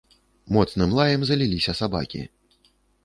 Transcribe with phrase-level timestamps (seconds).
[0.55, 2.21] Моцным лаем заліліся сабакі.